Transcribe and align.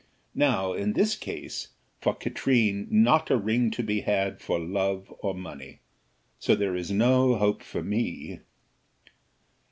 Now, 0.33 0.73
in 0.73 0.93
this 0.93 1.15
case, 1.15 1.67
for 1.99 2.15
Katrine 2.15 2.87
not 2.89 3.29
a 3.29 3.37
ring 3.37 3.69
to 3.69 3.83
be 3.83 4.01
had 4.01 4.41
for 4.41 4.57
love 4.57 5.13
or 5.19 5.35
money. 5.35 5.81
So 6.39 6.55
there 6.55 6.75
is 6.75 6.89
no 6.89 7.35
hope 7.35 7.61
for 7.61 7.83
me." 7.83 8.39